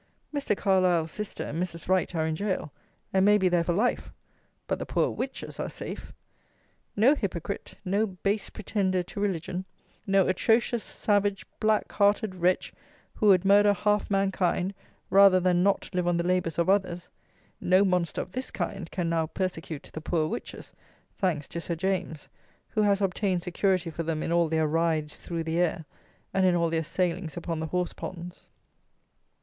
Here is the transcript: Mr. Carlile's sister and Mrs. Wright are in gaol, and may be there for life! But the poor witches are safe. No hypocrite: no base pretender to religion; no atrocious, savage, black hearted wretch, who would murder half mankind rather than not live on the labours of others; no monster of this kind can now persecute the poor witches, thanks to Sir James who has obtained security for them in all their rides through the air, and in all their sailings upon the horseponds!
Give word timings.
Mr. 0.33 0.57
Carlile's 0.57 1.11
sister 1.11 1.43
and 1.43 1.61
Mrs. 1.61 1.87
Wright 1.87 2.15
are 2.15 2.25
in 2.25 2.33
gaol, 2.33 2.71
and 3.13 3.23
may 3.23 3.37
be 3.37 3.47
there 3.47 3.63
for 3.63 3.73
life! 3.73 4.11
But 4.65 4.79
the 4.79 4.85
poor 4.87 5.11
witches 5.11 5.59
are 5.59 5.69
safe. 5.69 6.11
No 6.95 7.13
hypocrite: 7.13 7.75
no 7.85 8.07
base 8.07 8.49
pretender 8.49 9.03
to 9.03 9.19
religion; 9.19 9.63
no 10.07 10.27
atrocious, 10.27 10.83
savage, 10.83 11.45
black 11.59 11.91
hearted 11.91 12.33
wretch, 12.33 12.73
who 13.13 13.27
would 13.27 13.45
murder 13.45 13.73
half 13.73 14.09
mankind 14.09 14.73
rather 15.11 15.39
than 15.39 15.61
not 15.61 15.91
live 15.93 16.07
on 16.07 16.17
the 16.17 16.25
labours 16.25 16.57
of 16.57 16.67
others; 16.67 17.11
no 17.59 17.85
monster 17.85 18.21
of 18.23 18.31
this 18.31 18.49
kind 18.49 18.89
can 18.89 19.07
now 19.07 19.27
persecute 19.27 19.87
the 19.93 20.01
poor 20.01 20.25
witches, 20.25 20.73
thanks 21.15 21.47
to 21.49 21.61
Sir 21.61 21.75
James 21.75 22.27
who 22.69 22.81
has 22.81 23.01
obtained 23.01 23.43
security 23.43 23.91
for 23.91 24.01
them 24.01 24.23
in 24.23 24.31
all 24.31 24.47
their 24.49 24.65
rides 24.65 25.19
through 25.19 25.43
the 25.43 25.59
air, 25.59 25.85
and 26.33 26.43
in 26.43 26.55
all 26.55 26.71
their 26.71 26.83
sailings 26.83 27.37
upon 27.37 27.59
the 27.59 27.67
horseponds! 27.67 28.47